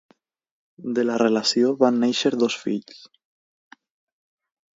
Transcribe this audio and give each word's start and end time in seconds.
De 0.99 1.03
la 1.09 1.17
relació 1.21 1.73
van 1.83 1.99
néixer 2.05 2.33
dos 2.45 2.57
fills: 2.63 2.99